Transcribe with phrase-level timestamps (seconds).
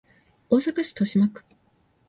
[0.49, 1.43] 大阪市都島区